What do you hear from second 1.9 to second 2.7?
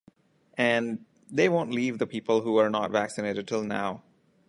the people who